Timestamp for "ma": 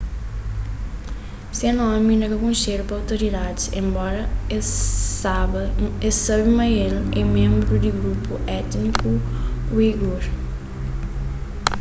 6.57-6.65